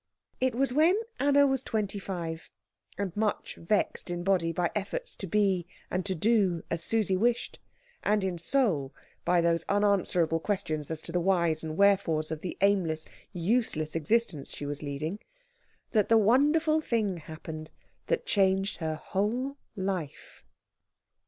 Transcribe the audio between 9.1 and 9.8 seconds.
by those